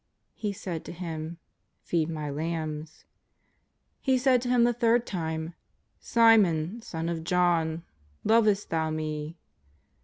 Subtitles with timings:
[0.33, 3.05] ''He said to him:'* Feed My lambs."
[3.99, 5.53] He said to him the third time;"
[5.99, 7.83] Simon, son of John,
[8.23, 9.37] lovest thou Me?"